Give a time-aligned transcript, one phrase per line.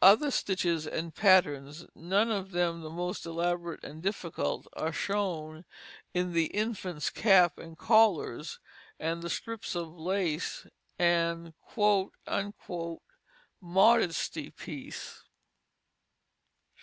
[0.00, 5.66] Other stitches and patterns, none of them the most elaborate and difficult, are shown
[6.14, 8.60] in the infant's cap and collars,
[8.98, 10.66] and the strips of lace
[10.98, 11.52] and
[13.60, 15.24] "modesty piece."